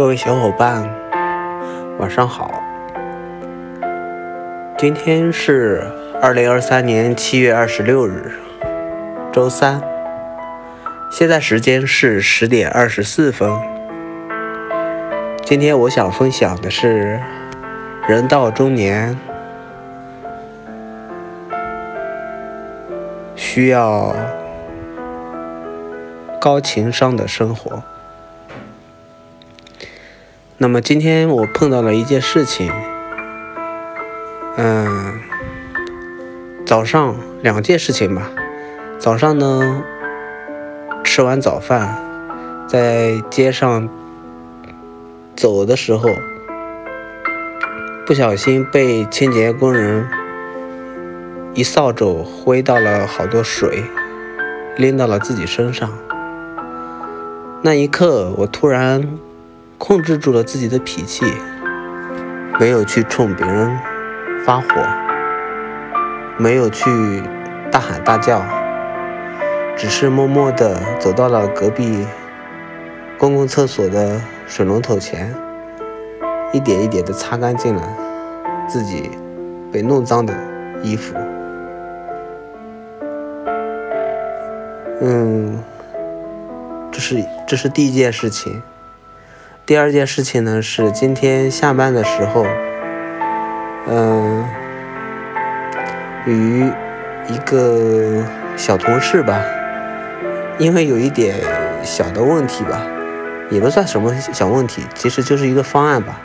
[0.00, 0.88] 各位小伙伴，
[1.98, 2.50] 晚上好。
[4.78, 5.84] 今天是
[6.22, 8.32] 二零二三年七月二十六日，
[9.30, 9.78] 周三。
[11.10, 13.50] 现在时间是十点二十四分。
[15.44, 17.20] 今天我想分享的是，
[18.08, 19.14] 人到中年
[23.36, 24.16] 需要。
[26.40, 27.82] 高情商的生活。
[30.62, 32.70] 那么今天我碰到了一件事情，
[34.58, 35.18] 嗯，
[36.66, 38.30] 早上两件事情吧。
[38.98, 39.82] 早上呢，
[41.02, 41.96] 吃完早饭，
[42.68, 43.88] 在街上
[45.34, 46.10] 走的时候，
[48.04, 50.06] 不小心被清洁工人
[51.54, 53.82] 一扫帚挥到了好多水，
[54.76, 55.90] 淋到了自己身上。
[57.62, 59.08] 那一刻，我突然
[59.80, 61.24] 控制住了自己的脾气，
[62.60, 63.74] 没有去冲别人
[64.44, 64.66] 发火，
[66.36, 67.22] 没有去
[67.72, 68.42] 大喊大叫，
[69.78, 72.06] 只是默默地走到了隔壁
[73.18, 75.34] 公共厕所的水龙头前，
[76.52, 77.82] 一点一点地擦干净了
[78.68, 79.10] 自己
[79.72, 80.34] 被弄脏的
[80.82, 81.16] 衣服。
[85.00, 85.58] 嗯。
[86.92, 88.60] 这是这是第一件事情，
[89.70, 92.44] 第二件事情呢是今天下班的时候，
[93.86, 94.44] 嗯，
[96.26, 96.68] 与
[97.28, 98.20] 一个
[98.56, 99.40] 小同事吧，
[100.58, 101.36] 因为有一点
[101.84, 102.84] 小的问题吧，
[103.48, 106.20] 也不算什么小问题，其实就是一个方案吧。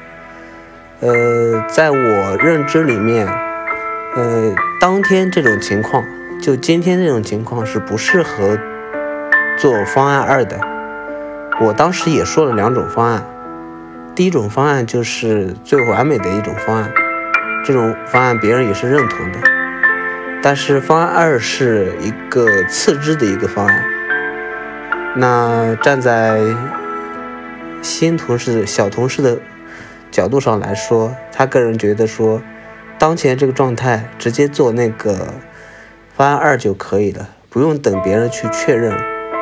[1.02, 3.28] 呃，在我认知里面，
[4.16, 6.04] 呃，当天这种情况，
[6.42, 8.58] 就今天这种情况是不适合。
[9.60, 10.60] 做方案二的，
[11.62, 13.24] 我当时也说了两种方案。
[14.16, 16.90] 第一种方案就是最完美的一种方案，
[17.66, 19.40] 这种方案别人也是认同的。
[20.42, 23.84] 但是方案二是一个次之的一个方案。
[25.18, 26.40] 那站在
[27.82, 29.38] 新同事、小同事的
[30.12, 32.42] 角度上来说，他个人觉得说，
[32.98, 35.34] 当前这个状态直接做那个
[36.16, 38.98] 方案二就可以了，不用等别人去确认。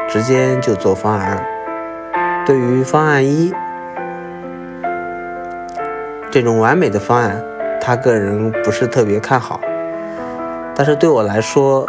[0.09, 2.46] 直接就做方案二。
[2.46, 3.53] 对于方案一
[6.34, 7.46] 这种完美的方案，
[7.80, 9.62] 他个人不是特别看好。
[10.76, 11.88] 但是对我来说，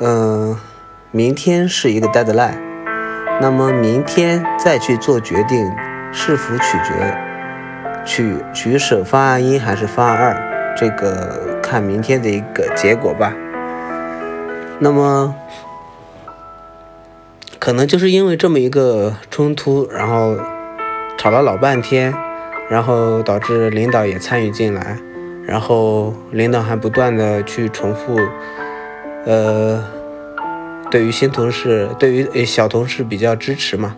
[0.00, 0.54] 嗯，
[1.10, 2.58] 明天是一个 deadline，
[3.40, 5.66] 那么明天再去做决定，
[6.12, 7.18] 是否取决
[8.04, 13.32] 取取舍方案一还是方案二，这个看明天的一个结果吧。
[14.78, 15.34] 那么。
[17.58, 20.36] 可能就是因为这么一个冲突，然后
[21.18, 22.14] 吵了老半天，
[22.68, 24.98] 然后导致领导也参与进来，
[25.46, 28.18] 然后领导还不断的去重复，
[29.24, 29.82] 呃，
[30.90, 33.96] 对于新同事，对于小同事比较支持嘛，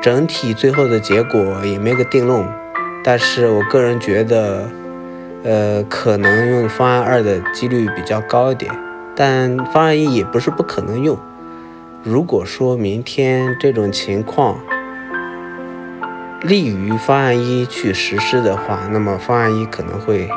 [0.00, 2.46] 整体最后的结果也没个定论，
[3.04, 4.68] 但是我个人觉得，
[5.44, 8.72] 呃，可能用方案二的几率比较高一点，
[9.14, 11.18] 但方案一也不是不可能用。
[12.02, 14.58] 如果说明天这种情况
[16.42, 20.28] 利于方案一去实施的话，那么方案一可能会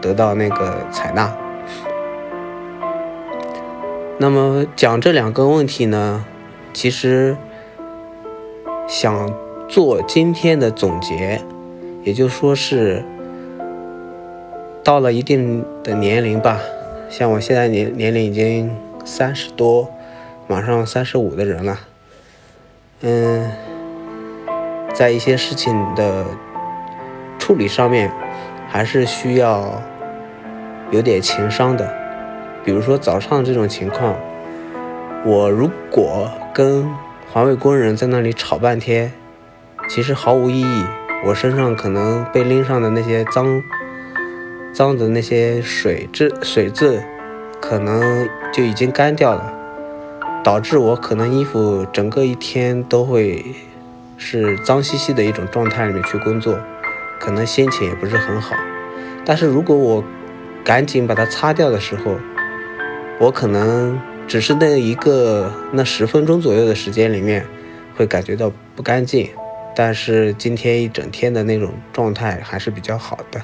[0.00, 1.34] 得到那个采纳。
[4.18, 6.24] 那么讲这两个问题呢，
[6.72, 7.36] 其实
[8.88, 9.32] 想
[9.68, 11.42] 做今天的总结，
[12.02, 13.04] 也就说是
[14.82, 16.60] 到了一定的年龄吧，
[17.10, 18.74] 像我现在年年龄已经
[19.04, 19.90] 三十多。
[20.48, 21.80] 马上三十五的人了，
[23.00, 23.50] 嗯，
[24.96, 26.24] 在一些事情的
[27.38, 28.10] 处理上面，
[28.66, 29.82] 还是需要
[30.90, 31.94] 有点情商的。
[32.64, 34.16] 比如说早上这种情况，
[35.22, 36.88] 我如果跟
[37.30, 39.12] 环卫工人在那里吵半天，
[39.86, 40.84] 其实毫无意义。
[41.26, 43.62] 我身上可能被拎上的那些脏
[44.72, 47.02] 脏的那些水渍水渍，
[47.60, 49.52] 可能就已经干掉了。
[50.42, 53.44] 导致我可能衣服整个一天都会
[54.16, 56.58] 是脏兮兮的一种状态里面去工作，
[57.18, 58.56] 可能心情也不是很好。
[59.24, 60.04] 但是如果我
[60.64, 62.16] 赶紧把它擦掉的时候，
[63.18, 67.46] 我可能只是那一个那十分钟左右的时间里面
[67.94, 69.30] 会感觉到不干净，
[69.74, 73.42] 但是今天一整天的那种状态还是比较好的。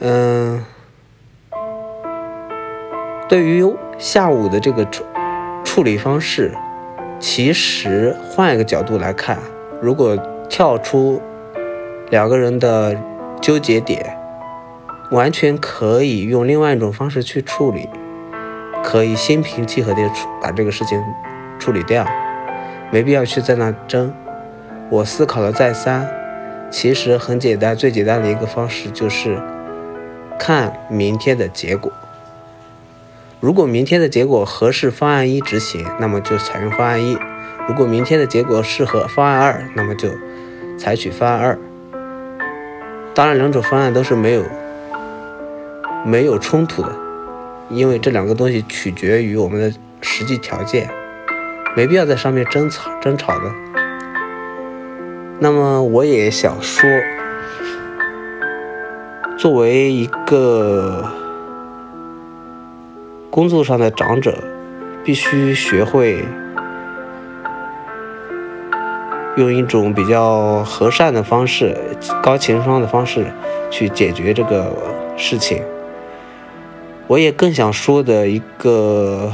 [0.00, 0.64] 嗯，
[3.28, 3.64] 对于
[3.98, 4.84] 下午的这个。
[4.86, 5.04] 处
[5.76, 6.54] 处理方式，
[7.18, 9.38] 其实换一个角度来看，
[9.80, 10.16] 如果
[10.48, 11.20] 跳出
[12.10, 12.96] 两个人的
[13.40, 14.16] 纠结点，
[15.10, 17.88] 完全可以用另外一种方式去处理，
[18.84, 21.02] 可以心平气和的处把这个事情
[21.58, 22.06] 处理掉，
[22.90, 24.12] 没必要去在那争。
[24.88, 26.08] 我思考了再三，
[26.70, 29.40] 其实很简单，最简单的一个方式就是
[30.38, 31.90] 看明天的结果。
[33.46, 37.16] 如果明天的结果合适方案一执行，那么就采用方案一；
[37.68, 40.08] 如果明天的结果适合方案二，那么就
[40.76, 41.58] 采取方案二。
[43.14, 44.42] 当然，两种方案都是没有
[46.04, 46.92] 没有冲突的，
[47.70, 50.90] 因为这两个东西取决于我们的实际条件，
[51.76, 53.52] 没必要在上面争吵争吵的。
[55.38, 56.90] 那么我也想说，
[59.38, 61.08] 作为一个
[63.36, 64.34] 工作上的长者，
[65.04, 66.24] 必须学会
[69.36, 71.76] 用一种比较和善的方式、
[72.22, 73.26] 高情商的方式
[73.70, 74.72] 去解决这个
[75.18, 75.62] 事情。
[77.08, 79.30] 我也更想说的一个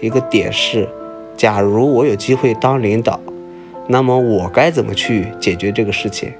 [0.00, 0.88] 一个点是，
[1.36, 3.20] 假如我有机会当领导。
[3.86, 6.32] 那么我该怎么去解决这个事情？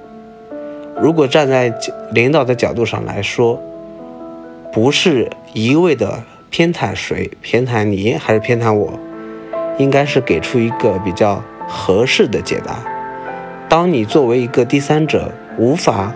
[1.01, 1.73] 如果站在
[2.11, 3.57] 领导的角度上来说，
[4.73, 6.21] 不是一味的
[6.53, 8.99] 偏袒谁，偏袒你还是偏袒我，
[9.79, 12.75] 应该是给出一个比较合适的解答。
[13.67, 16.13] 当你作为一个第三者，无法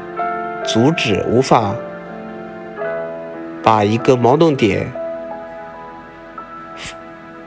[0.63, 1.73] 阻止、无法
[3.63, 4.93] 把一个矛盾点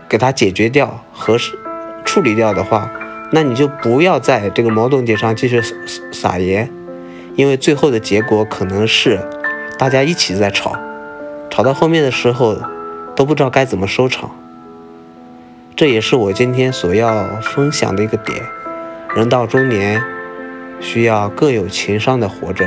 [0.08, 1.56] 给它解决掉、合适
[2.04, 2.90] 处理掉的话。
[3.30, 5.62] 那你就不要在这个矛盾点上继续
[6.10, 6.68] 撒盐，
[7.36, 9.20] 因为最后的结果可能是
[9.78, 10.76] 大家一起在吵，
[11.48, 12.56] 吵到后面的时候
[13.20, 14.30] 都不知道该怎么收场。
[15.76, 18.42] 这也是我今天所要分享的一个点：
[19.14, 20.02] 人到中年
[20.80, 22.66] 需要更有情商的活着。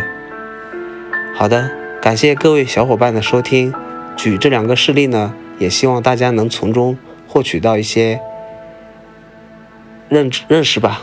[1.35, 3.73] 好的，感谢各位小伙伴的收听。
[4.15, 6.95] 举这两个事例呢，也希望大家能从中
[7.27, 8.21] 获取到一些。
[10.07, 11.01] 认认识吧，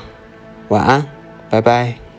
[0.68, 1.06] 晚安，
[1.50, 2.09] 拜拜。